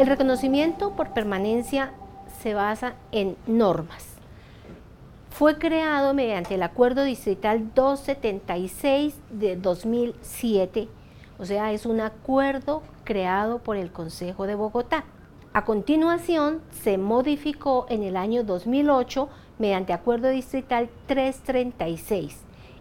[0.00, 1.92] El reconocimiento por permanencia
[2.40, 4.06] se basa en normas.
[5.28, 10.88] Fue creado mediante el Acuerdo Distrital 276 de 2007,
[11.38, 15.04] o sea, es un acuerdo creado por el Consejo de Bogotá.
[15.52, 19.28] A continuación, se modificó en el año 2008
[19.58, 22.38] mediante Acuerdo Distrital 336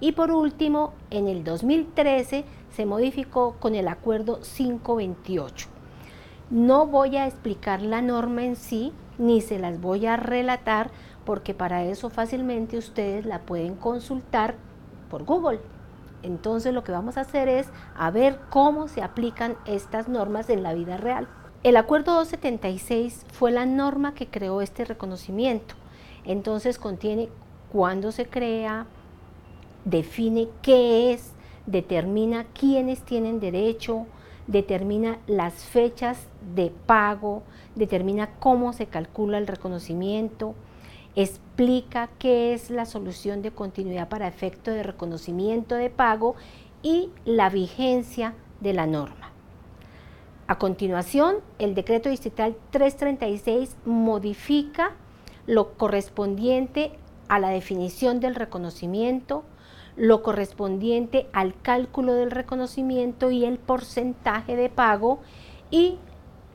[0.00, 5.81] y por último, en el 2013 se modificó con el Acuerdo 528.
[6.52, 10.90] No voy a explicar la norma en sí, ni se las voy a relatar,
[11.24, 14.56] porque para eso fácilmente ustedes la pueden consultar
[15.08, 15.60] por Google.
[16.22, 20.62] Entonces lo que vamos a hacer es a ver cómo se aplican estas normas en
[20.62, 21.26] la vida real.
[21.62, 25.74] El Acuerdo 276 fue la norma que creó este reconocimiento.
[26.26, 27.30] Entonces contiene
[27.72, 28.84] cuándo se crea,
[29.86, 31.32] define qué es,
[31.64, 34.04] determina quiénes tienen derecho,
[34.46, 36.18] determina las fechas
[36.54, 37.42] de pago,
[37.74, 40.54] determina cómo se calcula el reconocimiento,
[41.14, 46.34] explica qué es la solución de continuidad para efecto de reconocimiento de pago
[46.82, 49.30] y la vigencia de la norma.
[50.46, 54.92] A continuación, el decreto distrital 336 modifica
[55.46, 56.92] lo correspondiente
[57.28, 59.44] a la definición del reconocimiento,
[59.96, 65.20] lo correspondiente al cálculo del reconocimiento y el porcentaje de pago
[65.70, 65.98] y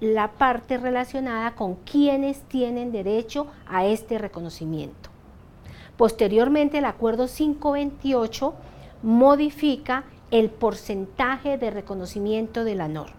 [0.00, 5.10] la parte relacionada con quienes tienen derecho a este reconocimiento.
[5.96, 8.54] Posteriormente, el acuerdo 528
[9.02, 13.16] modifica el porcentaje de reconocimiento de la norma.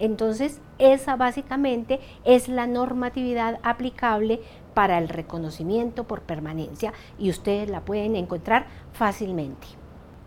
[0.00, 4.40] Entonces, esa básicamente es la normatividad aplicable
[4.80, 8.64] para el reconocimiento por permanencia y ustedes la pueden encontrar
[8.94, 9.66] fácilmente.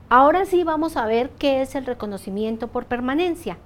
[0.10, 3.58] Ahora sí vamos a ver qué es el reconocimiento por permanencia.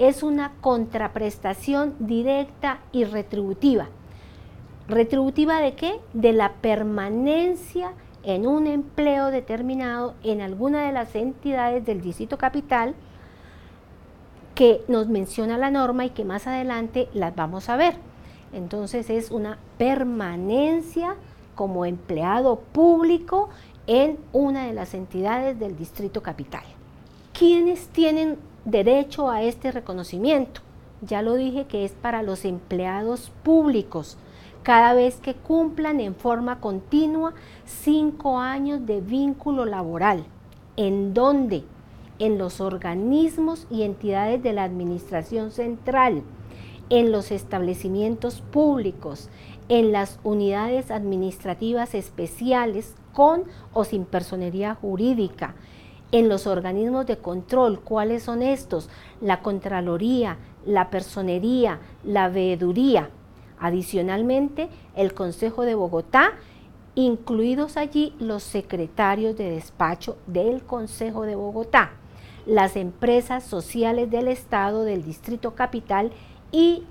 [0.00, 3.86] Es una contraprestación directa y retributiva.
[4.88, 6.00] ¿Retributiva de qué?
[6.12, 7.92] De la permanencia
[8.24, 12.96] en un empleo determinado en alguna de las entidades del distrito capital
[14.56, 17.94] que nos menciona la norma y que más adelante las vamos a ver.
[18.52, 21.16] Entonces es una permanencia
[21.54, 23.48] como empleado público
[23.86, 26.62] en una de las entidades del Distrito Capital.
[27.32, 30.60] ¿Quiénes tienen derecho a este reconocimiento?
[31.00, 34.16] Ya lo dije que es para los empleados públicos,
[34.62, 40.24] cada vez que cumplan en forma continua cinco años de vínculo laboral.
[40.76, 41.64] ¿En dónde?
[42.22, 46.22] en los organismos y entidades de la Administración Central,
[46.92, 49.30] en los establecimientos públicos,
[49.70, 55.54] en las unidades administrativas especiales con o sin personería jurídica,
[56.10, 58.90] en los organismos de control, ¿cuáles son estos?
[59.22, 60.36] La Contraloría,
[60.66, 63.08] la Personería, la Veeduría.
[63.58, 66.32] Adicionalmente, el Consejo de Bogotá,
[66.94, 71.92] incluidos allí los secretarios de despacho del Consejo de Bogotá
[72.44, 76.10] las empresas sociales del Estado, del Distrito Capital
[76.52, 76.84] y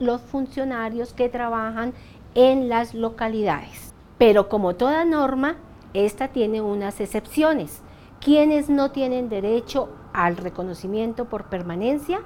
[0.00, 1.94] los funcionarios que trabajan
[2.34, 3.94] en las localidades.
[4.18, 5.56] Pero como toda norma,
[5.94, 7.80] esta tiene unas excepciones.
[8.20, 12.20] ¿Quiénes no tienen derecho al reconocimiento por permanencia?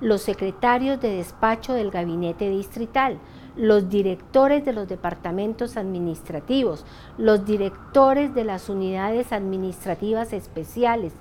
[0.00, 3.18] Los secretarios de despacho del gabinete distrital,
[3.56, 6.84] los directores de los departamentos administrativos,
[7.16, 11.12] los directores de las unidades administrativas especiales,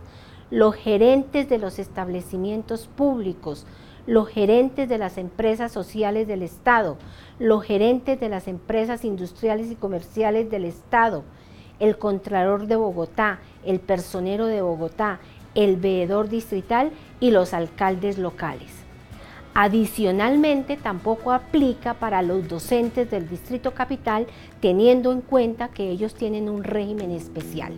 [0.51, 3.65] los gerentes de los establecimientos públicos,
[4.07, 6.97] los gerentes de las empresas sociales del Estado,
[7.37, 11.23] los gerentes de las empresas industriales y comerciales del Estado,
[11.79, 15.19] el Contralor de Bogotá, el Personero de Bogotá,
[15.53, 18.71] el Veedor Distrital y los alcaldes locales.
[19.53, 24.27] Adicionalmente, tampoco aplica para los docentes del Distrito Capital,
[24.61, 27.73] teniendo en cuenta que ellos tienen un régimen especial.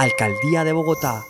[0.00, 1.26] Alcaldía de Bogotá